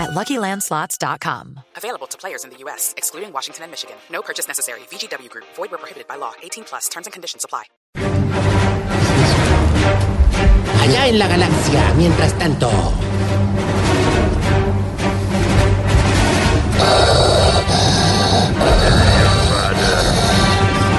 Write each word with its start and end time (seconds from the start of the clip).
at 0.00 0.10
LuckyLandSlots.com. 0.10 1.60
Available 1.76 2.06
to 2.08 2.16
players 2.16 2.44
in 2.44 2.50
the 2.50 2.56
U.S., 2.64 2.94
excluding 2.96 3.32
Washington 3.32 3.64
and 3.64 3.70
Michigan. 3.70 3.96
No 4.10 4.22
purchase 4.22 4.48
necessary. 4.48 4.80
VGW 4.90 5.28
Group. 5.28 5.44
Void 5.54 5.70
where 5.70 5.78
prohibited 5.78 6.08
by 6.08 6.16
law. 6.16 6.32
18 6.42 6.64
plus. 6.64 6.88
Terms 6.88 7.06
and 7.06 7.12
conditions 7.12 7.44
apply. 7.44 7.64
Allá 10.82 11.08
en 11.08 11.18
la 11.18 11.28
galaxia, 11.28 11.94
mientras 11.96 12.32
tanto. 12.38 12.70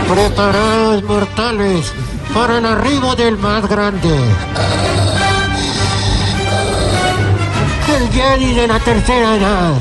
Preparados 0.07 1.03
mortales 1.03 1.93
para 2.33 2.57
el 2.59 2.65
arribo 2.65 3.15
del 3.15 3.37
más 3.37 3.67
grande. 3.67 4.90
El 7.97 8.09
Jedi 8.11 8.53
de 8.53 8.67
la 8.67 8.79
tercera 8.79 9.35
edad. 9.35 9.73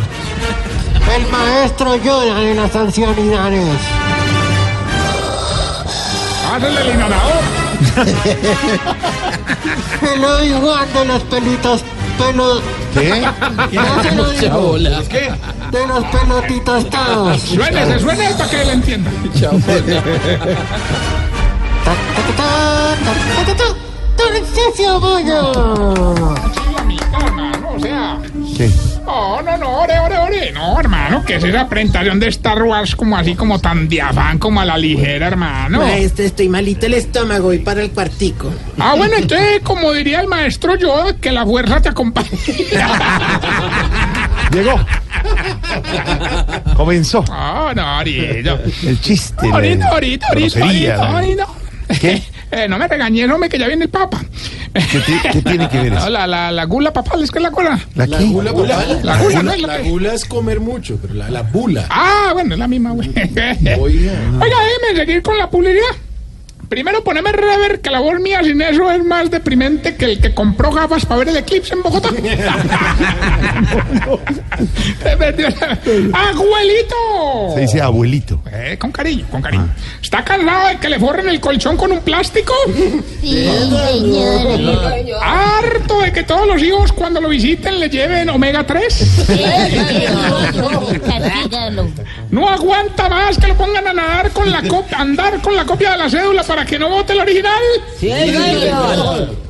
El 1.16 1.26
maestro 1.30 1.96
Yoda 1.96 2.34
de 2.40 2.54
las 2.54 2.74
ancianidades. 2.74 3.78
¡Háganle 6.52 6.80
el 6.80 6.88
inhalador! 6.94 7.42
El 10.14 10.24
Obi-Wan 10.24 10.92
de 10.92 11.04
los 11.04 11.22
pelitos. 11.24 11.84
Pelos. 12.18 12.62
¿Qué? 12.92 13.26
No 13.72 14.02
se 14.02 14.10
lo 14.14 14.30
digo. 14.30 14.76
¿Qué? 15.08 15.32
De 15.70 15.86
los 15.86 16.04
pelotitos 16.04 16.90
todos. 16.90 17.40
Suénese, 17.40 17.98
suénese 18.00 18.34
para 18.34 18.50
que 18.50 18.62
él 18.62 18.70
entienda. 18.70 19.10
Sea... 27.80 28.18
¿Qué? 28.56 28.70
No, 29.04 29.42
no, 29.42 29.56
no, 29.56 29.70
ore, 29.80 29.98
ore, 29.98 30.18
ore. 30.18 30.52
No, 30.52 30.78
hermano, 30.78 31.24
que 31.24 31.36
es 31.36 31.44
esa 31.44 31.68
presentación 31.68 32.20
de 32.20 32.28
Star 32.28 32.62
Wars 32.62 32.94
como 32.94 33.16
así, 33.16 33.34
como 33.34 33.58
tan 33.58 33.88
de 33.88 34.00
afán, 34.02 34.38
como 34.38 34.60
a 34.60 34.64
la 34.64 34.76
ligera, 34.78 35.26
hermano. 35.28 35.78
Maestro, 35.80 36.24
estoy 36.24 36.48
malito 36.48 36.86
el 36.86 36.94
estómago 36.94 37.52
y 37.52 37.58
para 37.58 37.82
el 37.82 37.90
cuartico. 37.90 38.50
Ah, 38.78 38.94
bueno, 38.96 39.14
entonces, 39.16 39.60
como 39.62 39.92
diría 39.92 40.20
el 40.20 40.28
maestro 40.28 40.76
Yoda, 40.76 41.16
que 41.16 41.32
la 41.32 41.44
fuerza 41.44 41.80
te 41.80 41.88
acompañe. 41.88 42.28
Llegó. 44.52 44.80
Comenzó 46.76 47.24
No, 47.28 47.74
no, 47.74 47.82
ahorita. 47.82 48.58
el 48.84 49.00
chiste. 49.00 49.48
Ahorita, 49.50 49.88
ahorita, 49.88 50.26
ahorita, 50.28 51.10
ahorita. 51.10 51.46
¿Qué? 52.00 52.22
Eh, 52.52 52.66
no 52.66 52.78
me 52.78 52.88
regañes, 52.88 53.30
hombre, 53.30 53.48
que 53.48 53.56
ya 53.60 53.68
viene 53.68 53.84
el 53.84 53.90
papa. 53.90 54.20
¿Qué, 54.72 55.30
qué 55.32 55.42
tiene 55.42 55.68
que 55.68 55.78
ver 55.80 55.92
No, 55.92 55.98
eso? 55.98 56.10
la, 56.10 56.26
la, 56.26 56.50
la 56.52 56.64
gula 56.64 56.92
papal, 56.92 57.22
es 57.22 57.30
que 57.30 57.38
es 57.38 57.42
la 57.42 57.50
gula. 57.50 57.78
¿La 57.96 58.06
qué? 58.06 58.24
gula 58.24 58.52
papal. 58.52 59.00
La 59.02 59.18
gula, 59.18 59.42
¿no? 59.42 59.52
Es 59.52 59.60
la 59.62 59.66
La 59.68 59.76
que- 59.82 59.88
gula 59.90 60.14
es 60.14 60.24
comer 60.24 60.60
mucho, 60.60 60.98
pero 61.02 61.14
la, 61.14 61.28
la 61.30 61.42
bula. 61.42 61.86
Ah, 61.90 62.30
bueno, 62.32 62.54
es 62.54 62.58
la 62.58 62.68
misma, 62.68 62.92
güey. 62.92 63.08
Oiga. 63.08 63.78
Oiga, 63.80 64.56
déjeme 64.60 64.96
seguir 64.96 65.22
con 65.22 65.36
la 65.38 65.48
publicidad. 65.50 65.84
Primero 66.70 67.02
poneme 67.02 67.32
rever 67.32 67.80
que 67.80 67.90
la 67.90 67.98
voz 67.98 68.20
mía 68.20 68.44
sin 68.44 68.62
eso 68.62 68.88
es 68.92 69.04
más 69.04 69.28
deprimente 69.28 69.96
que 69.96 70.04
el 70.04 70.20
que 70.20 70.32
compró 70.32 70.70
gafas 70.70 71.04
para 71.04 71.18
ver 71.18 71.30
el 71.30 71.38
eclipse 71.38 71.74
en 71.74 71.82
Bogotá. 71.82 72.10
¡Abuelito! 76.12 77.54
Se 77.54 77.60
dice 77.62 77.80
abuelito. 77.80 78.40
Eh, 78.52 78.76
con 78.78 78.92
cariño, 78.92 79.26
con 79.32 79.42
cariño. 79.42 79.68
¿Está 80.00 80.22
cansado 80.22 80.68
de 80.68 80.76
que 80.76 80.88
le 80.88 81.00
forren 81.00 81.28
el 81.28 81.40
colchón 81.40 81.76
con 81.76 81.90
un 81.90 82.02
plástico? 82.02 82.54
¿Harto 85.20 86.02
de 86.02 86.12
que 86.12 86.22
todos 86.22 86.46
los 86.46 86.62
hijos 86.62 86.92
cuando 86.92 87.20
lo 87.20 87.30
visiten 87.30 87.80
le 87.80 87.90
lleven 87.90 88.28
omega 88.28 88.64
3? 88.64 89.26
¿No 92.30 92.48
aguanta 92.48 93.08
más 93.08 93.38
que 93.38 93.48
lo 93.48 93.56
pongan 93.56 93.88
a 93.88 93.92
nadar 93.92 94.30
con 94.30 94.52
la 94.52 94.62
copia, 94.62 94.98
andar 94.98 95.40
con 95.40 95.56
la 95.56 95.64
copia 95.64 95.90
de 95.90 95.98
la 95.98 96.08
cédula 96.08 96.44
para 96.44 96.59
que 96.64 96.78
no 96.78 96.88
vote 96.88 97.12
el 97.12 97.20
original? 97.20 97.62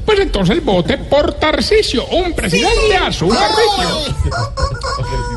Pues 0.05 0.21
entonces 0.21 0.65
vote 0.65 0.99
por 0.99 1.35
Tarcisio, 1.35 2.05
un 2.07 2.33
presidente 2.33 2.97
a 2.97 3.13
su 3.13 3.31
servicio. 3.31 4.15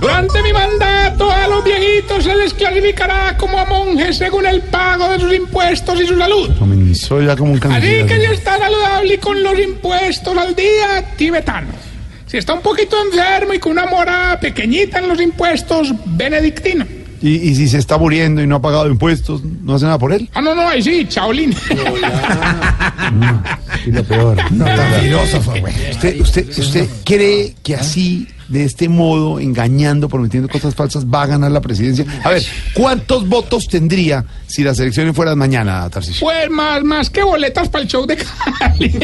Durante 0.02 0.42
mi 0.42 0.52
mandato 0.52 1.30
a 1.32 1.48
los 1.48 1.64
viejitos 1.64 2.24
se 2.24 2.36
les 2.36 2.54
clasificará 2.54 3.38
como 3.38 3.60
a 3.60 3.66
monjes 3.66 4.18
según 4.18 4.46
el 4.46 4.62
pago 4.62 5.10
de 5.10 5.20
sus 5.20 5.34
impuestos 5.34 6.02
y 6.02 6.08
su 6.08 6.18
salud. 6.18 6.50
Comenzó 6.58 7.22
ya 7.22 7.36
como 7.36 7.54
un 7.54 7.64
Así 7.72 8.04
que 8.06 8.20
si 8.20 8.34
está 8.34 8.58
saludable 8.58 9.14
y 9.14 9.18
con 9.18 9.44
los 9.44 9.60
impuestos 9.60 10.38
al 10.38 10.56
día, 10.56 11.06
tibetano. 11.16 11.70
Si 12.26 12.38
está 12.38 12.54
un 12.54 12.62
poquito 12.62 12.98
enfermo 13.00 13.54
y 13.54 13.60
con 13.60 13.74
una 13.74 13.86
mora 13.86 14.40
pequeñita 14.42 14.98
en 15.00 15.08
los 15.08 15.22
impuestos, 15.22 15.94
benedictino. 16.06 17.03
Y, 17.24 17.36
y 17.36 17.56
si 17.56 17.70
se 17.70 17.78
está 17.78 17.98
muriendo 17.98 18.44
y 18.44 18.48
no 18.48 18.58
ha 18.58 18.62
pagado 18.62 18.88
impuestos, 18.88 19.42
¿no 19.44 19.76
hace 19.76 19.86
nada 19.86 19.98
por 19.98 20.12
él? 20.12 20.30
Ah, 20.34 20.42
no, 20.42 20.54
no, 20.54 20.68
ahí 20.68 20.84
sí, 20.84 21.06
chaolín. 21.08 21.56
Y 23.86 23.92
lo 23.92 24.04
peor. 24.04 24.38
filósofo, 25.02 25.52
güey. 25.60 25.74
¿Usted, 25.92 26.22
usted, 26.22 26.48
¿Usted 26.58 26.88
cree 27.04 27.54
que 27.64 27.76
así, 27.76 28.30
de 28.48 28.64
este 28.64 28.88
modo, 28.88 29.42
engañando, 29.42 30.08
prometiendo 30.08 30.48
cosas 30.48 30.74
falsas, 30.74 31.06
va 31.06 31.24
a 31.24 31.28
ganar 31.28 31.52
la 31.52 31.60
presidencia? 31.60 32.06
A 32.24 32.30
ver, 32.30 32.44
¿cuántos 32.74 33.28
votos 33.28 33.68
tendría 33.68 34.24
si 34.48 34.64
las 34.64 34.80
elecciones 34.80 35.14
fueran 35.16 35.38
mañana, 35.38 35.90
Tarcisio? 35.90 36.26
Pues 36.26 36.50
más, 36.50 36.82
más 36.84 37.10
que 37.10 37.24
boletas 37.24 37.68
para 37.68 37.84
el 37.84 37.90
show 37.90 38.06
de 38.06 38.18
Cali. 38.18 38.94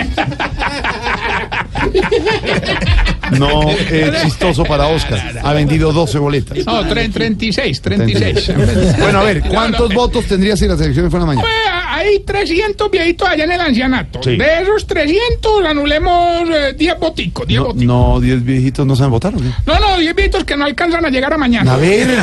No 3.38 3.70
es 3.70 4.22
chistoso 4.24 4.64
para 4.64 4.88
Oscar. 4.88 5.40
Ha 5.44 5.54
vendido 5.54 5.92
12 5.92 6.18
boletas. 6.20 6.58
No, 6.66 6.84
tre- 6.86 7.12
36, 7.12 7.82
36. 7.82 8.52
Bueno, 9.00 9.20
a 9.20 9.24
ver, 9.24 9.42
¿cuántos 9.42 9.94
votos 9.94 10.26
tendría 10.26 10.56
si 10.58 10.68
las 10.68 10.80
elecciones 10.82 11.10
fueran 11.12 11.28
mañana? 11.28 11.48
Pues, 11.48 11.54
hay 11.92 12.20
300 12.20 12.90
viejitos 12.92 13.28
allá 13.28 13.44
en 13.44 13.52
el 13.52 13.62
ancianato. 13.62 14.22
Sí. 14.24 14.38
De 14.38 14.62
esos 14.62 14.86
300 14.88 15.66
anulemos 15.66 16.50
eh, 16.50 16.74
10 16.78 17.00
boticos, 17.00 17.48
10 17.48 17.60
No, 17.60 17.66
boticos. 17.68 17.86
no, 17.86 18.20
10 18.20 18.44
viejitos 18.44 18.86
no 18.86 18.96
saben 18.96 19.12
votar, 19.12 19.34
¿o 19.36 19.38
qué? 19.38 19.50
No, 19.66 19.80
no, 19.80 19.98
10 19.98 20.16
viejitos 20.16 20.44
que 20.44 20.56
no 20.56 20.66
alcanzan 20.66 21.06
a 21.06 21.10
llegar 21.10 21.34
a 21.34 21.38
mañana. 21.38 21.74
A 21.74 21.78
ver. 21.78 22.08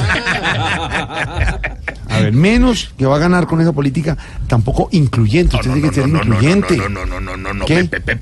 A 2.17 2.21
ver, 2.21 2.33
menos 2.33 2.91
que 2.97 3.07
va 3.07 3.17
a 3.17 3.19
ganar 3.19 3.47
con 3.47 3.61
esa 3.61 3.73
política 3.73 4.17
tampoco 4.49 4.89
incluyente. 4.93 5.57
Usted 5.57 5.73
tiene 5.73 5.89
que 5.89 5.95
ser 5.95 6.09
incluyente. 6.09 6.77
No, 6.77 6.89
no, 6.89 7.07
no, 7.07 7.21
no, 7.21 7.37
no, 7.37 7.55
no. 7.55 7.65
¿Qué? 7.67 7.89
¿qué, 7.89 8.01
qué, 8.01 8.19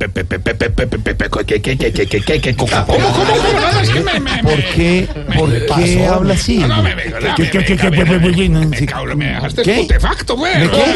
qué, 1.77 1.93
qué, 1.93 2.07
qué, 2.07 2.21
qué, 2.21 2.41
qué, 2.41 2.57
¿Cómo, 2.57 2.71
cómo, 2.71 2.87
cómo? 2.87 3.27
No, 3.61 3.73
no, 3.73 3.81
es 3.81 3.91
que 3.91 4.01
me, 4.01 4.21
me, 4.21 4.43
¿Por 4.43 4.57
me- 4.57 4.65
qué, 4.75 5.09
por 5.37 5.51
qué 5.77 6.07
habla 6.07 6.35
así? 6.35 6.59
No, 6.59 6.69
no, 6.69 6.83
me, 6.83 6.95
me, 6.95 7.03
¿Qué, 7.05 7.11
me, 7.11 7.35
qué, 7.35 7.51
qué, 7.51 7.77
qué, 7.77 7.91
me, 7.91 8.05
qué, 8.05 8.05
me, 8.05 8.35
qué, 8.71 8.87
qué, 8.87 8.95
me 9.07 9.15
me 9.15 9.27
dejaste 9.27 9.63
¿Qué? 9.63 9.75
putefacto, 9.83 10.37
güey. 10.37 10.59
¿Me 10.59 10.71
qué? 10.71 10.95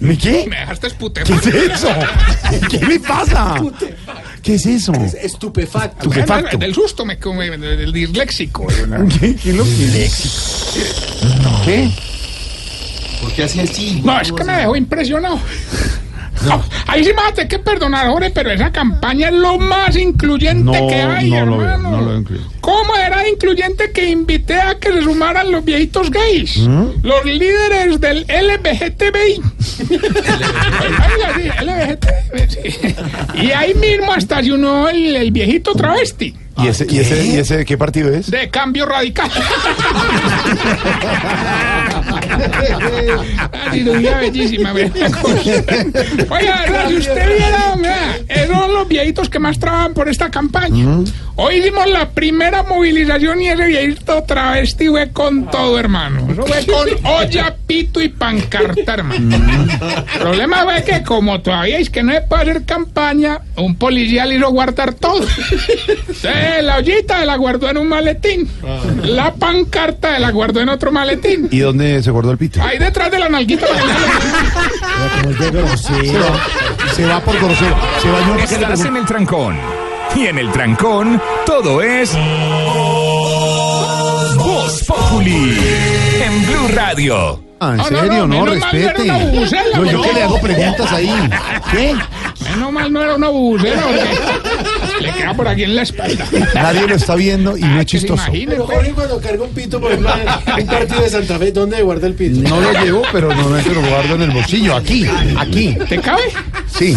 ¿Me 0.00 0.18
qué? 0.18 0.46
Me 0.48 0.56
dejaste 0.60 0.88
¿Qué 0.88 0.94
putefacto. 0.94 1.48
es 1.48 1.54
eso? 1.54 1.88
¿Qué 2.70 2.78
le 2.86 3.00
pasa? 3.00 3.54
¿Qué 4.42 4.54
es 4.54 4.66
eso? 4.66 4.92
Estupefacto. 4.92 6.08
Estupefacto. 6.08 6.56
Del 6.58 6.74
susto, 6.74 7.04
me, 7.04 7.16
me, 7.16 7.58
del 7.58 7.92
disléxico. 7.92 8.66
¿Qué? 9.20 9.36
¿Qué 9.36 9.50
es 9.50 9.56
lo 9.56 9.64
que 9.64 10.10
¿Qué? 11.64 11.90
¿Por 13.20 13.32
qué 13.32 13.44
hace 13.44 13.62
así? 13.62 14.00
No, 14.04 14.20
es 14.20 14.32
que 14.32 14.44
me 14.44 14.52
dejó 14.56 14.76
impresionado. 14.76 15.38
No, 16.46 16.62
ahí 16.86 17.04
sí 17.04 17.10
me 17.10 17.16
vas 17.16 17.32
a 17.32 17.34
tener 17.34 17.48
que 17.48 17.58
perdonar, 17.58 18.06
Jorge, 18.08 18.30
pero 18.30 18.50
esa 18.50 18.72
campaña 18.72 19.28
es 19.28 19.34
lo 19.34 19.58
más 19.58 19.94
incluyente 19.94 20.64
No, 20.64 20.72
que 20.88 20.94
hay, 20.94 21.28
no 21.28 21.44
lo 21.44 21.58
veo, 21.58 21.68
hermano. 21.68 22.00
no 22.00 22.02
lo. 22.18 22.24
¿Cómo 22.62 22.96
era 22.96 23.28
incluyente 23.28 23.90
que 23.92 24.08
invité 24.08 24.54
a 24.58 24.78
que 24.78 24.90
se 24.90 25.02
sumaran 25.02 25.52
los 25.52 25.62
viejitos 25.62 26.10
gays? 26.10 26.56
¿Mm? 26.66 26.84
Los 27.02 27.26
líderes 27.26 28.00
del 28.00 28.20
LBGTBI. 28.26 29.42
Y 33.42 33.50
ahí 33.52 33.74
mismo 33.74 34.12
hasta 34.12 34.42
se 34.42 34.52
unió 34.52 34.88
el, 34.88 35.16
el 35.16 35.30
viejito 35.32 35.74
travesti. 35.74 36.34
¿Y 36.56 36.66
ese, 36.68 36.86
y, 36.90 36.98
ese, 36.98 37.24
¿Y 37.26 37.36
ese 37.36 37.56
de 37.58 37.64
qué 37.64 37.78
partido 37.78 38.12
es? 38.12 38.30
De 38.30 38.50
cambio 38.50 38.84
radical. 38.86 39.30
La 42.30 43.72
cirugía 43.72 44.18
bellísima, 44.18 44.72
vea. 44.72 44.90
Oiga, 46.30 46.88
si 46.88 46.96
usted 46.96 47.28
viera, 47.28 47.76
vea, 47.76 48.18
es 48.28 48.48
son 48.48 48.74
los 48.74 48.88
viejitos 48.88 49.28
que 49.28 49.38
más 49.38 49.58
trabajan 49.58 49.94
por 49.94 50.08
esta 50.08 50.30
campaña. 50.30 50.86
Hoy 51.42 51.54
hicimos 51.54 51.88
la 51.88 52.10
primera 52.10 52.62
movilización 52.62 53.40
y 53.40 53.48
ese 53.48 53.64
viejito 53.64 54.22
travesti 54.24 54.88
fue 54.88 55.10
con 55.10 55.50
todo, 55.50 55.78
hermano. 55.78 56.28
Eso 56.30 56.42
fue 56.42 56.66
con 56.66 57.06
olla, 57.06 57.56
pito 57.66 57.98
y 58.02 58.10
pancarta, 58.10 58.92
hermano. 58.92 59.36
El 59.36 60.20
problema 60.20 60.64
fue 60.64 60.84
que 60.84 61.02
como 61.02 61.40
todavía 61.40 61.78
es 61.78 61.88
que 61.88 62.02
no 62.02 62.12
se 62.12 62.20
puede 62.20 62.42
hacer 62.42 62.64
campaña, 62.66 63.40
un 63.56 63.74
policía 63.76 64.26
le 64.26 64.36
hizo 64.36 64.50
guardar 64.50 64.92
todo. 64.92 65.26
Entonces, 65.88 66.62
la 66.62 66.76
ollita 66.76 67.24
la 67.24 67.36
guardó 67.36 67.70
en 67.70 67.78
un 67.78 67.88
maletín. 67.88 68.46
La 69.02 69.32
pancarta 69.32 70.18
la 70.18 70.30
guardó 70.32 70.60
en 70.60 70.68
otro 70.68 70.92
maletín. 70.92 71.48
¿Y 71.50 71.60
dónde 71.60 72.02
se 72.02 72.10
guardó 72.10 72.32
el 72.32 72.38
pito? 72.38 72.62
Ahí 72.62 72.76
detrás 72.78 73.10
de 73.10 73.18
la 73.18 73.30
nalguita. 73.30 73.66
Se 75.30 76.18
va, 76.18 76.94
se 76.94 77.06
va 77.06 77.20
por 77.20 77.36
grosero. 77.36 77.76
Se 78.02 78.10
bañó 78.10 78.34
en 78.34 78.40
Estás 78.40 78.84
en 78.84 78.96
el 78.96 79.06
trancón. 79.06 79.56
Y 80.16 80.26
en 80.26 80.38
el 80.38 80.50
trancón, 80.52 81.20
todo 81.46 81.80
es. 81.82 82.16
Voz 84.36 84.84
Populi. 84.86 85.58
En 86.22 86.46
Blue 86.46 86.68
Radio. 86.74 87.42
Ah, 87.60 87.72
en 87.72 87.76
No, 87.76 87.90
no, 87.90 88.00
serio, 88.00 88.26
no, 88.26 88.46
respete. 88.46 89.04
No, 89.06 89.84
yo 89.84 90.02
que 90.02 90.12
le 90.12 90.22
hago 90.22 90.40
preguntas 90.40 90.92
ahí. 90.92 91.30
¿Qué? 91.70 91.94
Menos 92.50 92.72
mal 92.72 92.92
no 92.92 93.02
era 93.02 93.14
una 93.14 93.28
bubucera, 93.28 93.82
porque 93.82 94.00
le 95.00 95.12
queda 95.12 95.34
por 95.34 95.48
aquí 95.48 95.64
en 95.64 95.76
la 95.76 95.82
espalda. 95.82 96.26
Nadie 96.54 96.86
lo 96.86 96.94
está 96.94 97.14
viendo 97.14 97.56
y 97.56 97.62
no 97.62 97.74
es 97.80 97.80
se 97.80 97.84
chistoso. 97.98 98.22
imagine, 98.24 98.52
Pero 98.52 98.66
pues. 98.66 98.76
Jorge 98.78 98.92
cuando 98.92 99.20
carga 99.20 99.42
un 99.44 99.50
pito, 99.50 99.80
por 99.80 99.92
un 99.92 100.02
partido 100.04 101.02
de 101.02 101.10
Santa 101.10 101.38
Fe, 101.38 101.52
¿dónde 101.52 101.82
guarda 101.82 102.06
el 102.06 102.14
pito? 102.14 102.48
No 102.48 102.60
lo 102.60 102.72
llevo, 102.84 103.02
pero 103.12 103.28
normalmente 103.34 103.74
lo 103.74 103.82
guardo 103.82 104.14
en 104.14 104.22
el 104.22 104.30
bolsillo. 104.30 104.76
Aquí, 104.76 105.06
aquí. 105.38 105.76
¿Te 105.88 105.98
cabe? 106.00 106.22
Sí. 106.78 106.94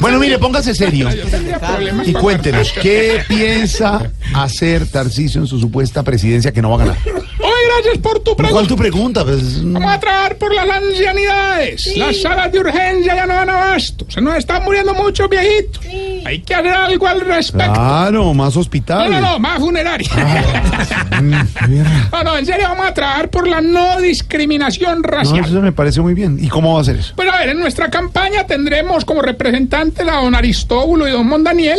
Bueno, 0.00 0.18
mire, 0.18 0.38
póngase 0.38 0.74
serio. 0.74 1.10
Yo 1.10 1.24
tendría 1.26 1.58
problemas 1.58 2.08
Y 2.08 2.12
para 2.12 2.22
cuéntenos, 2.22 2.72
¿qué 2.80 3.22
piensa 3.28 4.10
hacer 4.34 4.86
Tarcisio 4.86 5.40
en 5.40 5.46
su 5.46 5.58
supuesta 5.58 6.02
presidencia 6.02 6.52
que 6.52 6.60
no 6.62 6.70
va 6.70 6.76
a 6.76 6.78
ganar? 6.86 6.96
Oye, 7.06 7.52
gracias 7.76 7.98
por 7.98 8.20
tu 8.20 8.34
¿Cuál 8.34 8.46
pregunta. 8.48 8.68
tu 8.68 8.76
pregunta? 8.76 9.24
Pues, 9.24 9.62
Vamos 9.64 9.90
a 9.92 10.00
trabajar 10.00 10.36
por 10.36 10.54
las 10.54 10.68
ancianidades. 10.68 11.96
Las 11.96 12.20
salas 12.20 12.52
de 12.52 12.60
urgencia 12.60 13.14
ya 13.14 13.26
no 13.26 13.34
dan 13.34 13.50
abasto. 13.50 14.06
Se 14.08 14.20
nos 14.20 14.36
están 14.36 14.62
muriendo 14.64 14.94
muchos 14.94 15.28
viejitos. 15.28 15.80
Hay 16.24 16.40
que 16.40 16.54
hacer 16.54 16.72
algo 16.72 17.06
al 17.06 17.20
respecto. 17.20 17.72
claro, 17.72 18.34
más 18.34 18.54
No, 18.54 18.60
hospitales. 18.60 19.10
no, 19.10 19.20
no, 19.20 19.38
más 19.38 19.58
funeraria. 19.58 20.08
Mm, 21.14 21.32
mira. 21.68 22.08
No, 22.10 22.24
no, 22.24 22.36
en 22.38 22.44
serio, 22.46 22.66
vamos 22.68 22.86
a 22.86 22.92
trabajar 22.94 23.30
por 23.30 23.46
la 23.46 23.60
no 23.60 24.00
discriminación 24.00 25.00
No, 25.00 25.08
racial. 25.08 25.44
eso 25.44 25.60
me 25.60 25.70
parece 25.70 26.00
muy 26.00 26.12
bien. 26.12 26.38
¿Y 26.40 26.48
cómo 26.48 26.74
va 26.74 26.80
a 26.80 26.84
ser 26.84 26.96
eso? 26.96 27.12
Pues 27.14 27.28
a 27.32 27.38
ver, 27.38 27.50
en 27.50 27.60
nuestra 27.60 27.88
campaña 27.88 28.44
tendremos 28.46 29.04
como 29.04 29.22
representantes 29.22 30.06
a 30.08 30.16
don 30.16 30.34
Aristóbulo 30.34 31.06
y 31.06 31.12
don 31.12 31.26
Mondaniel, 31.28 31.78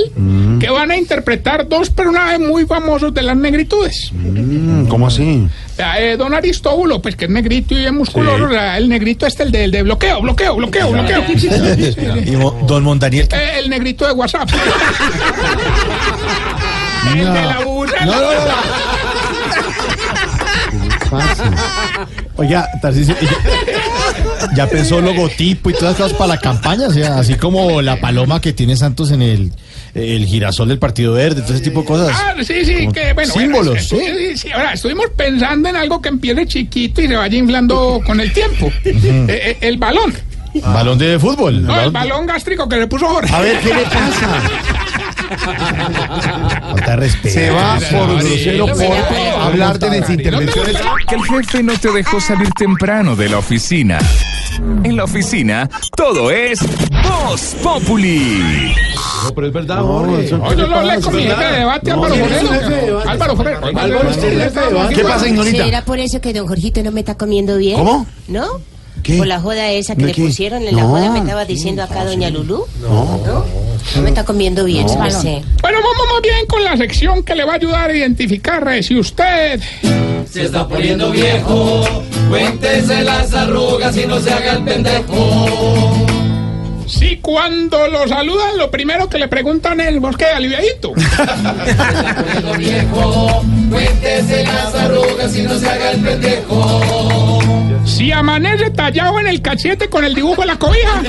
que 0.59 0.69
van 0.69 0.91
a 0.91 0.97
interpretar 0.97 1.67
dos 1.67 1.89
personajes 1.89 2.39
muy 2.39 2.65
famosos 2.65 3.13
de 3.13 3.23
las 3.23 3.35
negritudes. 3.35 4.11
Mm, 4.13 4.85
¿Cómo 4.87 5.07
así? 5.07 5.47
Eh, 5.77 6.15
don 6.17 6.33
Aristóbulo, 6.33 7.01
pues 7.01 7.17
que 7.17 7.25
es 7.25 7.31
negrito 7.31 7.75
y 7.75 7.79
bien 7.79 7.95
musculoso, 7.95 8.49
el 8.49 8.87
negrito 8.87 9.27
este, 9.27 9.43
el 9.43 9.51
de, 9.51 9.65
el 9.65 9.71
de 9.71 9.83
bloqueo, 9.83 10.21
bloqueo, 10.21 10.55
bloqueo, 10.55 10.91
bloqueo. 10.91 11.21
Y 12.25 12.31
don 12.65 12.81
Mondaniel. 12.83 13.27
Eh, 13.31 13.59
el 13.59 13.69
negrito 13.69 14.07
de 14.07 14.13
WhatsApp. 14.13 14.49
el 17.11 17.17
de 17.17 17.25
la 17.25 17.59
bucela. 17.65 18.55
Oiga, 22.37 22.69
Tarcisio, 22.81 23.15
¿y 23.21 23.25
ya, 23.25 24.55
ya 24.55 24.69
pensó 24.69 25.01
logotipo 25.01 25.69
y 25.69 25.73
todas 25.73 25.91
las 25.91 25.97
cosas 25.97 26.17
para 26.17 26.35
la 26.35 26.39
campaña, 26.39 26.87
o 26.87 26.91
sea, 26.91 27.19
así 27.19 27.35
como 27.35 27.81
la 27.81 27.99
paloma 27.99 28.41
que 28.41 28.53
tiene 28.53 28.75
Santos 28.75 29.11
en 29.11 29.21
el, 29.21 29.51
el 29.95 30.25
girasol 30.25 30.67
del 30.67 30.77
Partido 30.77 31.13
Verde, 31.13 31.41
todo 31.41 31.53
ese 31.53 31.63
tipo 31.63 31.81
de 31.81 31.87
cosas. 31.87 32.11
Ah, 32.13 32.35
sí, 32.43 32.65
sí, 32.65 32.87
que 32.93 33.13
bueno. 33.13 33.33
símbolos, 33.33 33.89
bueno, 33.89 34.05
¿sí? 34.05 34.17
sí, 34.17 34.37
sí, 34.37 34.51
Ahora, 34.51 34.73
estuvimos 34.73 35.05
pensando 35.15 35.69
en 35.69 35.77
algo 35.77 36.01
que 36.01 36.09
empiece 36.09 36.45
chiquito 36.45 37.01
y 37.01 37.07
se 37.07 37.15
vaya 37.15 37.37
inflando 37.37 38.01
con 38.05 38.19
el 38.19 38.31
tiempo. 38.33 38.71
Eh, 38.83 39.25
eh, 39.27 39.57
el 39.61 39.77
balón. 39.77 40.13
Balón 40.61 40.97
de 40.97 41.17
fútbol. 41.19 41.65
No, 41.65 41.81
el 41.81 41.91
balón 41.91 42.25
gástrico 42.25 42.67
que 42.67 42.77
le 42.77 42.87
puso 42.87 43.07
Jorge. 43.07 43.33
A 43.33 43.39
ver, 43.39 43.59
¿qué 43.59 43.73
le 43.73 43.83
pasa? 43.83 44.41
Respeto. 46.95 47.33
Se 47.33 47.49
va 47.49 47.77
por 47.91 48.19
grosero 48.19 48.67
por 48.67 48.77
no, 48.77 49.41
hablar 49.41 49.79
de 49.79 49.99
las 49.99 50.09
intervenciones. 50.09 50.77
Que 51.07 51.15
el 51.15 51.23
jefe 51.23 51.63
no 51.63 51.73
te 51.77 51.91
dejó 51.91 52.21
salir 52.21 52.49
temprano 52.51 53.15
de 53.15 53.29
la 53.29 53.39
oficina. 53.39 53.97
En 54.83 54.95
la 54.95 55.03
oficina, 55.03 55.69
todo 55.95 56.31
es 56.31 56.59
Voz 57.03 57.55
Populi. 57.61 58.73
No, 59.23 59.31
pero 59.35 59.47
es 59.47 59.53
verdad, 59.53 59.77
No, 59.77 59.87
Jorge. 59.87 60.25
eso- 60.25 60.39
Oye, 60.43 60.57
yo 60.57 60.67
lo 60.67 60.75
hablé 60.75 61.01
con 61.01 61.15
mi 61.15 61.23
jefe 61.23 61.43
de 61.45 61.59
debate, 61.59 61.91
Álvaro 61.91 62.13
¿quién 62.15 62.25
es 62.25 62.31
el 62.31 62.47
jefe 62.47 62.55
de 62.55 62.61
Forero. 62.75 63.09
Álvaro 63.09 63.35
Forero. 63.35 63.65
Álvaro, 63.65 64.09
usted 64.09 64.23
es 64.27 64.33
el 64.33 64.41
jefe 64.41 64.59
de 64.59 64.65
debate. 64.67 64.95
¿Qué 64.95 65.03
pasa, 65.03 65.27
ignorita? 65.27 65.65
¿Será 65.65 65.85
por 65.85 65.99
eso 65.99 66.21
que 66.21 66.33
don 66.33 66.47
Jorgito 66.47 66.83
no 66.83 66.91
me 66.91 66.99
está 67.01 67.15
comiendo 67.15 67.57
bien? 67.57 67.77
¿Cómo? 67.77 68.05
¿No? 68.27 68.45
¿Qué? 69.03 69.17
Por 69.17 69.27
la 69.27 69.39
joda 69.39 69.69
esa 69.69 69.95
que 69.95 70.01
¿De 70.01 70.07
le 70.07 70.13
qué? 70.13 70.23
pusieron 70.23 70.63
en 70.63 70.75
la 70.75 70.81
No. 70.81 70.87
joda 70.89 71.11
me 71.11 71.19
estaba 71.19 71.45
diciendo 71.45 71.83
acá 71.83 72.05
doña 72.05 72.29
Lulú. 72.31 72.65
No. 72.81 73.19
No, 73.95 74.01
me 74.01 74.09
está 74.09 74.23
comiendo 74.25 74.63
bien, 74.65 74.89
su 74.89 74.97
merced. 74.97 75.43
Bueno, 75.61 75.77
vamos 75.79 76.07
más 76.13 76.21
bien 76.23 76.45
con 76.47 76.63
la 76.63 76.75
sección 76.75 77.21
que 77.23 77.35
le 77.35 77.45
va 77.45 77.53
a 77.53 77.55
ayudar 77.57 77.89
a 77.91 77.95
identificar 77.95 78.67
eh, 78.73 78.81
si 78.81 78.97
usted 78.97 79.61
Se 80.29 80.43
está 80.43 80.67
poniendo 80.67 81.11
viejo, 81.11 81.83
cuéntese 82.29 83.03
las 83.03 83.33
arrugas 83.33 83.95
y 83.97 84.05
no 84.05 84.19
se 84.19 84.33
haga 84.33 84.53
el 84.53 84.63
pendejo. 84.63 86.05
Si 86.87 87.17
cuando 87.17 87.87
lo 87.87 88.07
saludan, 88.07 88.57
lo 88.57 88.69
primero 88.69 89.09
que 89.09 89.17
le 89.17 89.27
preguntan 89.27 89.79
es, 89.79 89.99
¿vos 89.99 90.15
qué, 90.17 90.25
aliviadito? 90.25 90.93
Se 90.97 91.71
está 91.71 92.15
poniendo 92.15 92.53
viejo, 92.53 93.43
cuéntese 93.71 94.43
las 94.43 94.75
arrugas 94.75 95.35
y 95.35 95.41
no 95.41 95.57
se 95.57 95.69
haga 95.69 95.91
el 95.91 96.01
pendejo. 96.01 97.39
Si 97.85 98.11
amanece 98.11 98.69
tallado 98.71 99.19
en 99.19 99.27
el 99.27 99.41
cachete 99.41 99.89
con 99.89 100.03
el 100.05 100.13
dibujo 100.13 100.41
de 100.41 100.47
la 100.47 100.57
cobija. 100.57 101.01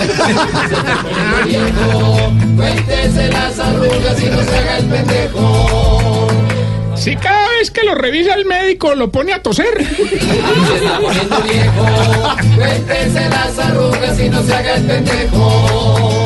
Viejo, 1.45 2.33
cuéntese 2.57 3.29
las 3.29 3.59
arrugas 3.59 4.23
y 4.23 4.27
no 4.27 4.43
se 4.43 4.57
haga 4.57 4.79
el 4.79 4.85
pendejo. 4.87 6.29
Si 6.97 7.15
cada 7.17 7.46
vez 7.59 7.71
que 7.71 7.83
lo 7.85 7.95
revisa 7.95 8.35
el 8.35 8.45
médico 8.45 8.95
lo 8.95 9.11
pone 9.11 9.33
a 9.33 9.43
toser. 9.43 9.85
Se 9.97 10.75
está 10.77 10.99
poniendo 11.01 11.41
viejo, 11.43 12.37
cuéntese 12.57 13.29
las 13.29 13.59
arrugas 13.59 14.21
y 14.21 14.29
no 14.29 14.43
se 14.43 14.55
haga 14.55 14.75
el 14.75 14.83
pendejo. 14.85 16.25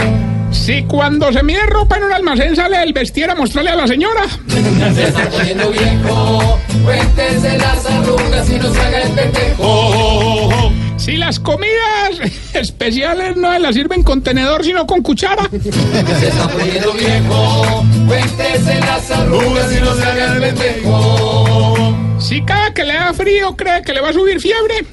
Si 0.51 0.83
cuando 0.85 1.33
se 1.33 1.43
mide 1.43 1.65
ropa 1.67 1.97
en 1.97 2.05
un 2.05 2.13
almacén 2.13 2.57
sale 2.57 2.83
el 2.83 2.93
vestir 2.93 3.31
a 3.31 3.35
mostrarle 3.35 3.71
a 3.71 3.77
la 3.77 3.87
señora. 3.87 4.23
Se 4.49 5.05
está 5.05 5.29
poniendo 5.31 5.71
viejo, 5.71 6.59
cuéntese 6.85 7.59
las 7.59 7.87
arrugas 7.87 8.51
y 8.51 8.55
no 8.57 8.73
se 8.73 8.81
haga 8.81 9.03
el 9.03 9.11
pendejo. 9.13 10.73
Si 11.11 11.17
las 11.17 11.41
comidas 11.41 12.21
especiales 12.55 13.37
no 13.37 13.53
se 13.53 13.59
las 13.59 13.75
sirven 13.75 14.05
con 14.05 14.23
tenedor 14.23 14.65
sino 14.65 14.87
con 14.87 15.03
cuchara. 15.03 15.51
Se 15.51 16.29
está 16.29 16.47
poniendo 16.47 16.93
viejo, 16.93 17.85
cuéntese 18.07 18.79
las 18.79 19.11
arrugas 19.11 19.73
y 19.77 19.81
no 19.81 19.95
se 19.97 20.05
haga 20.05 20.35
el 20.35 20.41
pendejo. 20.41 21.97
Si 22.21 22.45
cada 22.45 22.73
que 22.73 22.85
le 22.85 22.95
da 22.95 23.13
frío 23.13 23.57
cree 23.57 23.83
que 23.83 23.93
le 23.93 24.01
va 24.01 24.11
a 24.11 24.13
subir 24.13 24.41
fiebre. 24.41 24.85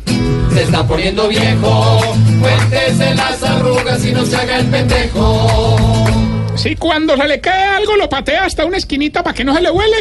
Se 0.55 0.63
está 0.63 0.87
poniendo 0.87 1.27
viejo, 1.27 2.01
cuéntese 2.41 3.13
las 3.13 3.43
arrugas 3.43 4.03
y 4.03 4.11
no 4.11 4.25
se 4.25 4.37
haga 4.37 4.57
el 4.57 4.65
pendejo. 4.65 5.96
Si 6.57 6.75
cuando 6.75 7.15
se 7.15 7.27
le 7.27 7.39
cae 7.39 7.63
algo 7.75 7.95
lo 7.95 8.09
patea 8.09 8.45
hasta 8.45 8.65
una 8.65 8.77
esquinita 8.77 9.23
para 9.23 9.33
que 9.35 9.43
no 9.43 9.55
se 9.55 9.61
le 9.61 9.69
huele. 9.71 9.97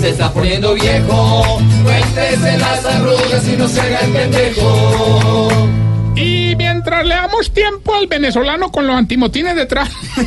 Se 0.00 0.08
está 0.08 0.32
poniendo 0.32 0.74
viejo, 0.74 1.60
cuéntese 1.84 2.58
las 2.58 2.84
arrugas 2.84 3.48
y 3.48 3.56
no 3.56 3.68
se 3.68 3.80
haga 3.80 4.00
el 4.00 4.12
pendejo. 4.12 5.68
Y 6.16 6.54
mientras 6.56 7.06
le 7.06 7.14
damos 7.14 7.52
tiempo 7.52 7.94
al 7.94 8.06
venezolano 8.06 8.70
con 8.70 8.86
los 8.86 8.96
antimotines 8.96 9.54
detrás. 9.54 9.90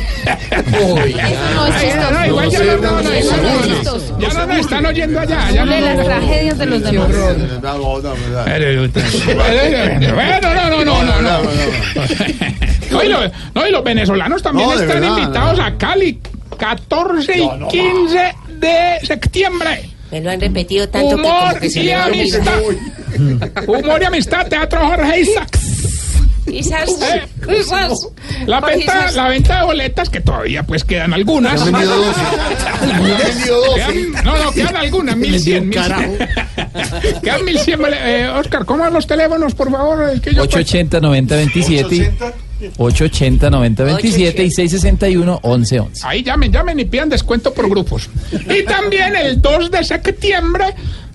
ya 0.50 0.62
no, 0.72 0.96
no, 0.96 1.00
no, 1.54 1.66
Eso 1.66 2.26
igual 2.26 2.82
no 2.82 3.02
no, 3.02 3.10
es 3.10 3.26
no. 3.30 3.62
chistoso. 3.64 4.18
Ya 4.18 4.28
no 4.28 4.46
nos 4.46 4.58
están 4.58 4.86
oyendo 4.86 5.20
allá. 5.20 5.50
Ya 5.50 5.66
De 5.66 5.80
las 5.80 6.04
tragedias 6.04 6.58
de 6.58 6.66
los 6.66 6.82
demás. 6.82 7.08
Bueno, 10.14 10.84
no, 10.84 11.02
no, 11.02 11.22
no, 11.22 11.40
no, 12.90 13.02
y 13.04 13.08
los, 13.08 13.30
no, 13.54 13.66
y 13.66 13.70
los 13.70 13.84
venezolanos 13.84 14.42
también 14.42 14.68
No, 14.68 14.74
están 14.74 15.00
verdad, 15.00 15.18
invitados 15.18 15.60
a 15.60 15.76
Cali, 15.76 16.20
14 16.58 17.38
y 17.38 17.48
15 17.68 18.34
de 18.58 18.98
septiembre. 19.06 19.90
Me 20.10 20.20
lo 20.20 20.30
han 20.30 20.40
repetido 20.40 20.88
tanto 20.88 21.08
que 21.08 21.14
Humor 21.16 21.48
como 21.48 21.60
que 21.60 21.70
se 21.70 21.82
y 21.82 21.86
me 21.86 21.94
amistad. 21.94 22.58
Humor 23.66 24.02
y 24.02 24.04
amistad, 24.04 24.46
Teatro 24.46 24.86
Jorge 24.86 25.20
Isaacs. 25.20 25.60
Quizás, 26.48 26.88
Eh, 27.02 27.26
quizás. 27.44 28.06
La 28.46 28.60
venta, 28.60 28.78
Isaacs. 28.98 29.16
la 29.16 29.28
venta 29.28 29.58
de 29.58 29.64
boletas, 29.66 30.08
que 30.08 30.20
todavía 30.20 30.62
pues 30.62 30.84
quedan 30.84 31.12
algunas. 31.12 31.60
Han 31.60 31.72
vendido 31.72 31.96
12. 31.96 32.20
Han 32.82 33.02
vendido 33.18 33.64
12. 33.66 33.74
Quedan- 33.80 34.24
no, 34.24 34.36
no, 34.44 34.52
quedan 34.52 34.76
algunas, 34.76 35.16
1100. 35.16 35.68
1100. 35.70 36.18
Quedan 37.22 37.44
1100. 37.44 37.80
Eh, 37.94 38.28
Oscar, 38.28 38.64
¿cómo 38.64 38.84
van 38.84 38.92
los 38.92 39.08
teléfonos, 39.08 39.56
por 39.56 39.72
favor? 39.72 40.08
Es 40.10 40.20
que 40.20 40.30
yo, 40.30 40.44
pues, 40.44 40.54
880 40.54 41.00
90 41.00 41.34
27 41.36 42.14
880-9027 42.76 44.44
y 44.44 44.50
661-1111. 44.50 46.00
Ahí 46.04 46.22
llamen, 46.22 46.52
llamen 46.52 46.80
y 46.80 46.84
pidan 46.84 47.08
descuento 47.08 47.52
por 47.52 47.68
grupos. 47.68 48.08
Y 48.32 48.62
también 48.64 49.14
el 49.16 49.40
2 49.40 49.70
de 49.70 49.84
septiembre, 49.84 50.64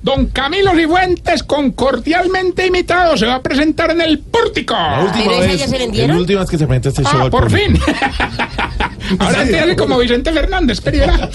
don 0.02 0.28
Camilo 0.28 0.72
Cifuentes, 0.76 1.44
con 1.44 1.72
cordialmente 1.72 2.68
invitado, 2.68 3.18
se 3.18 3.26
va 3.26 3.36
a 3.36 3.42
presentar 3.42 3.92
en 3.92 4.02
el 4.02 4.20
pórtico. 4.20 4.74
La 4.74 5.02
última 5.04 5.24
¿Pero 5.26 5.34
esa 5.42 5.48
vez, 5.52 5.60
ya 5.60 5.66
se 5.68 5.72
la 5.74 5.78
vendieron? 5.80 6.18
última 6.18 6.40
vez 6.42 6.50
que 6.50 6.58
se 6.58 6.68
presenta 6.68 6.90
este 6.90 7.04
show 7.04 7.12
Ah, 7.16 7.22
al 7.24 7.30
por 7.32 7.48
público. 7.48 7.68
fin. 7.86 7.96
Ahora 9.20 9.44
tiene 9.44 9.76
como 9.76 9.98
Vicente 9.98 10.32
Fernández, 10.32 10.80
querida. 10.80 11.30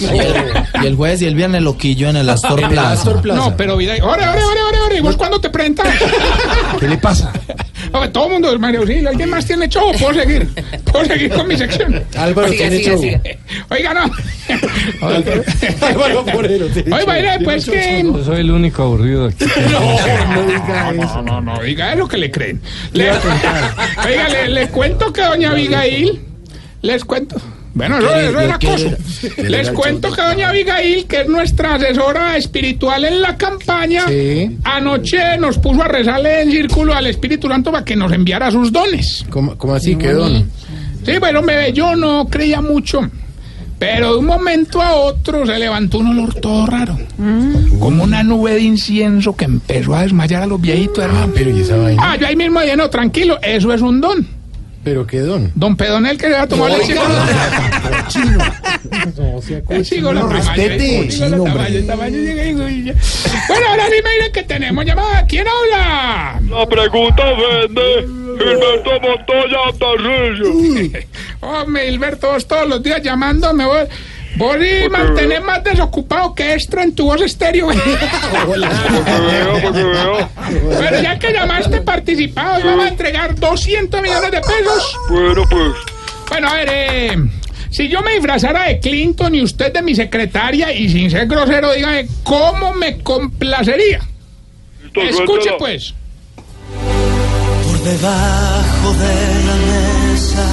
Y 0.83 0.87
el 0.87 0.97
jueves 0.97 1.21
y 1.21 1.27
el 1.27 1.35
viernes 1.35 1.61
loquillo 1.63 2.09
en 2.09 2.17
el 2.17 2.31
Astor 2.31 2.67
Plaza. 2.71 3.11
No, 3.35 3.55
pero 3.57 3.75
ore, 3.75 4.01
ore, 4.03 4.29
ore, 4.29 4.81
ore. 4.87 4.97
¿Y 4.97 5.01
vos 5.01 5.17
cuándo 5.17 5.39
te 5.41 5.51
presentas? 5.51 5.87
¿Qué 6.81 6.89
le 6.89 6.97
pasa? 6.97 7.33
Oye, 7.93 8.09
todo 8.09 8.27
el 8.27 8.33
mundo 8.33 8.53
es 8.53 8.59
María 8.59 8.81
Auxilio. 8.81 9.09
¿Alguien 9.09 9.31
más 9.31 9.47
tiene 9.47 9.69
show? 9.69 9.93
¿Puedo 9.99 10.15
seguir? 10.15 10.49
¿Puedo 10.85 11.05
seguir 11.05 11.31
con 11.31 11.49
mi 11.49 11.57
sección? 11.57 12.03
Álvaro 12.17 12.49
Siga, 12.49 12.69
tiene 12.69 12.77
siga, 12.79 12.91
show. 12.93 13.01
siga. 13.03 13.21
Oiga, 13.71 13.95
no. 13.95 14.11
Álvaro 15.87 16.25
Forero 16.25 16.67
tiene 16.69 17.05
baile, 17.05 17.39
pues 17.45 17.65
que. 17.67 18.05
soy 18.25 18.41
el 18.41 18.51
único 18.51 18.83
aburrido 18.83 19.27
aquí. 19.27 19.45
No, 19.71 20.93
no, 20.93 21.23
no, 21.23 21.41
no, 21.41 21.63
diga 21.63 21.93
es 21.93 21.99
lo 21.99 22.07
que 22.09 22.17
le 22.17 22.31
creen. 22.31 22.61
Le, 22.93 23.11
oiga, 24.07 24.29
le, 24.31 24.49
le 24.49 24.69
cuento 24.69 25.13
que 25.13 25.23
doña 25.23 25.51
Abigail, 25.51 26.21
les 26.83 27.05
cuento. 27.05 27.37
Bueno, 27.77 27.99
eso, 27.99 28.17
eso 28.17 28.41
es 28.41 28.51
acoso. 28.51 28.91
Les 29.37 29.71
cuento 29.71 30.11
que 30.11 30.23
doña 30.23 30.49
Abigail, 30.49 31.05
que 31.05 31.21
es 31.21 31.29
nuestra 31.29 31.75
asesora 31.75 32.39
espiritual 32.39 33.05
en 33.05 33.21
la 33.21 33.37
campaña, 33.37 34.05
anoche 34.65 35.37
nos 35.39 35.59
puso 35.59 35.83
a 35.83 35.89
rezarle 35.89 36.41
en 36.41 36.51
círculo 36.51 36.95
al 36.95 37.07
Espíritu 37.07 37.49
Santo 37.49 37.71
para 37.71 37.85
que 37.85 37.95
nos 37.95 38.11
enviara 38.13 38.51
sus 38.51 38.73
dones. 38.73 39.27
¿Cómo, 39.29 39.59
cómo 39.59 39.75
así? 39.75 39.95
¿Qué 39.97 40.13
don? 40.13 40.51
Sí, 41.05 41.19
bueno, 41.21 41.43
bebé, 41.43 41.75
yo 41.75 41.95
no 41.95 42.27
creía 42.31 42.63
mucho. 42.63 43.11
Pero 43.79 44.15
de 44.15 44.19
un 44.21 44.27
momento 44.27 44.81
a 44.81 44.95
otro 44.95 45.45
se 45.45 45.59
levantó 45.59 45.99
un 45.99 46.07
olor 46.07 46.33
todo 46.37 46.65
raro. 46.65 46.99
Como 47.79 48.05
una 48.05 48.23
nube 48.23 48.55
de 48.55 48.63
incienso 48.63 49.37
que 49.37 49.45
empezó 49.45 49.95
a 49.95 50.01
desmayar 50.01 50.43
a 50.43 50.47
los 50.47 50.59
viejitos, 50.59 51.05
hermano. 51.05 51.31
Pero 51.35 51.51
¿y 51.51 51.61
esa 51.61 51.77
vaina? 51.77 52.03
Ah, 52.03 52.17
yo 52.17 52.27
ahí 52.27 52.37
mismo 52.37 52.59
dije, 52.63 52.75
no, 52.75 52.89
tranquilo, 52.89 53.39
eso 53.43 53.71
es 53.75 53.83
un 53.83 54.01
don. 54.01 54.36
¿Pero 54.87 55.05
qué 55.05 55.19
don? 55.19 55.51
Don 55.57 55.77
Pedonel 55.77 56.17
que 56.17 56.29
le 56.29 56.35
va 56.37 56.43
a 56.43 56.47
tomar 56.47 56.71
No, 56.71 56.77
respete. 60.29 61.09
la 61.19 61.29
tamaño, 61.29 61.87
tamaño, 61.89 62.17
llega 62.19 62.45
y 62.45 62.47
digo, 62.55 62.69
y 62.69 62.85
ya. 62.85 62.95
Bueno, 63.49 63.67
ahora 63.69 63.87
sí 63.87 63.97
me 64.05 64.11
dirán 64.13 64.31
que 64.33 64.45
tenemos 64.45 64.85
llamada. 64.85 65.27
¿Quién 65.27 65.45
habla? 65.49 66.41
La 66.49 66.67
pregunta 66.69 67.25
vende. 67.25 68.07
Gilberto 68.39 68.91
Montoya 69.01 69.59
Tarrillo. 69.81 71.01
Hombre, 71.41 71.89
Hilberto, 71.89 72.31
vos 72.31 72.47
todos 72.47 72.69
los 72.69 72.81
días 72.81 73.03
llamándome. 73.03 73.65
Vos, 73.65 73.89
vos 74.37 74.57
y 74.57 74.89
mantenés 74.89 75.43
más 75.43 75.63
desocupado 75.65 76.35
que 76.35 76.55
extra 76.55 76.83
en 76.83 76.95
tu 76.95 77.07
voz 77.07 77.21
estéreo. 77.23 77.69
Pero 80.79 81.03
ya 81.03 81.19
que 81.19 81.33
llamaste 81.33 81.81
participado, 81.81 82.65
vamos 82.65 82.85
a 82.85 82.89
entregar 82.89 83.35
200 83.35 84.03
millones 84.03 84.31
de 84.31 84.41
pesos. 84.41 84.97
Bueno, 85.09 85.45
pues. 85.51 85.73
Bueno, 86.29 86.49
a 86.49 86.55
ver, 86.55 86.69
eh, 86.73 87.17
si 87.71 87.89
yo 87.89 88.01
me 88.03 88.15
disfrazara 88.15 88.65
de 88.65 88.81
Clinton 88.81 89.35
y 89.35 89.43
usted 89.43 89.73
de 89.73 89.83
mi 89.83 89.95
secretaria, 89.95 90.73
y 90.73 90.89
sin 90.89 91.11
ser 91.11 91.27
grosero, 91.27 91.73
dígame, 91.73 92.07
¿cómo 92.23 92.75
me 92.75 92.99
complacería? 92.99 94.01
Escuche, 94.95 95.53
pues. 95.59 95.95
Por 96.75 97.79
debajo 97.81 98.95
de 98.95 99.45
la 99.45 99.55
mesa 99.55 100.47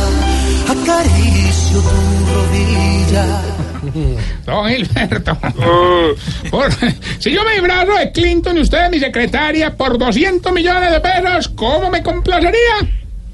acaricio 0.70 1.80
tu 1.80 2.34
rodilla. 2.34 3.63
Don 4.46 4.68
Gilberto. 4.70 5.38
Por- 6.52 6.72
si 7.20 7.32
yo 7.32 7.44
me 7.44 7.54
disfrazo 7.54 7.94
de 7.94 8.12
Clinton 8.12 8.58
y 8.58 8.62
usted 8.62 8.84
de 8.84 8.90
mi 8.90 9.00
secretaria 9.00 9.76
por 9.76 9.98
200 9.98 10.52
millones 10.52 10.92
de 10.92 11.00
pesos, 11.00 11.48
¿cómo 11.50 11.90
me 11.90 12.02
complacería? 12.04 12.76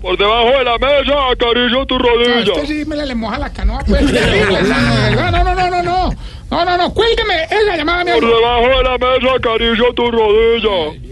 Por 0.01 0.18
debajo 0.18 0.48
de 0.58 0.63
la 0.63 0.78
mesa 0.78 1.30
acaricio 1.32 1.86
tu 1.86 1.98
No, 1.98 2.06
rodilla. 2.06 2.54
este 2.54 2.68
sí 2.68 2.86
me 2.86 2.96
le, 2.96 3.06
le 3.06 3.16
moja 3.16 3.38
la 3.38 3.50
canoa, 3.51 3.80
pues. 3.86 4.10
verdad. 4.12 5.12
No, 5.12 5.32
no, 5.32 5.44
no, 5.44 5.70
no, 5.70 5.84
no. 5.84 6.10
No, 6.51 6.66
no, 6.66 6.78
no, 6.78 6.94
cuélgueme 6.94 7.44
esa 7.44 7.75
llamada, 7.78 8.04
mi 8.06 8.12
Por 8.12 8.25
debajo 8.25 8.68
de 8.78 8.84
la 8.84 8.98
mesa 8.98 9.36
acaricio 9.38 9.94
tu 9.94 10.10
rodilla. 10.10 11.10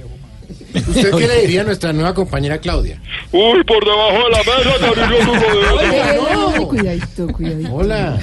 ¿Usted 0.73 1.11
qué 1.15 1.27
le 1.27 1.41
diría 1.41 1.61
a 1.61 1.63
nuestra 1.63 1.91
nueva 1.91 2.13
compañera 2.13 2.59
Claudia? 2.59 2.99
Uy, 3.31 3.63
por 3.63 3.83
debajo 3.83 4.23
de 4.23 4.29
la 4.31 4.37
mesa 4.39 4.91
acaricio 4.91 5.33
tu 5.33 5.59
rodilla. 5.59 6.67
Cuidadito, 6.67 7.27
cuidadito. 7.27 7.73
Hola. 7.73 8.17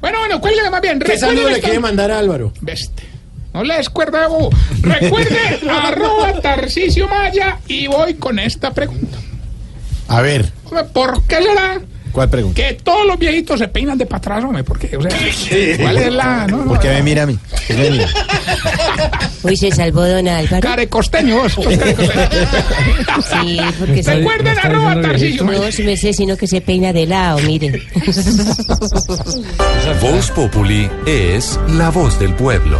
Bueno, 0.00 0.18
bueno, 0.20 0.40
cuélgueme 0.40 0.70
más 0.70 0.80
bien. 0.80 0.98
¿Qué 0.98 1.18
saludo 1.18 1.50
le 1.50 1.60
quiere 1.60 1.80
mandar 1.80 2.10
a 2.10 2.18
Álvaro? 2.18 2.52
Veste. 2.60 3.04
No 3.52 3.64
le 3.64 3.76
descuerda 3.76 4.22
de 4.22 4.26
bobo. 4.28 4.50
Recuerde, 4.80 5.60
arroba 5.70 6.40
Tarcisio 6.40 7.08
Maya 7.08 7.58
y 7.66 7.86
voy 7.88 8.14
con 8.14 8.38
esta 8.38 8.72
pregunta. 8.72 9.18
A 10.08 10.20
ver, 10.22 10.52
¿Por 10.92 11.24
qué 11.26 11.36
será 11.36 11.80
¿cuál 12.12 12.28
pregunta? 12.28 12.60
que 12.60 12.74
todos 12.74 13.06
los 13.06 13.18
viejitos 13.18 13.58
se 13.58 13.68
peinan 13.68 13.98
de 13.98 14.06
para 14.06 14.18
atrás, 14.18 14.44
hombre? 14.44 14.64
¿Por 14.64 14.78
qué? 14.78 14.96
O 14.96 15.02
sea, 15.02 15.10
¿cuál 15.80 15.98
es 15.98 16.12
la...? 16.12 16.46
No, 16.46 16.58
no, 16.58 16.64
¿Por 16.66 16.80
qué 16.80 16.88
me 16.88 17.02
mira 17.02 17.22
a 17.22 17.26
mí? 17.26 17.38
¿Por 17.50 17.60
qué 17.60 17.74
me 17.74 17.90
mira? 17.90 18.08
Uy, 19.42 19.56
se 19.56 19.70
salvó 19.70 20.06
don 20.06 20.28
Álvaro. 20.28 20.60
Carecosteño, 20.60 21.36
vos. 21.36 21.52
sos 21.52 21.66
carecosteño. 21.66 22.28
Sí, 23.22 23.60
porque 23.78 24.02
se... 24.02 24.16
Recuerden, 24.16 24.58
arroba 24.58 25.00
Tarcisio 25.00 25.44
Maya. 25.44 25.60
No, 25.60 25.72
si 25.72 25.82
me 25.82 25.96
sé, 25.96 26.12
sino 26.12 26.36
que 26.36 26.46
se 26.46 26.60
peina 26.60 26.92
de 26.92 27.06
lado, 27.06 27.38
mire. 27.40 27.82
Voz 30.00 30.30
Populi 30.30 30.90
es 31.06 31.58
la 31.68 31.90
voz 31.90 32.18
del 32.18 32.34
pueblo. 32.34 32.78